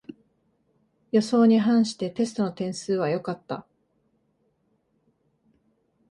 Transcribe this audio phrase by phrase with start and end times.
[1.11, 3.67] 予想に反してテストの点数は良かった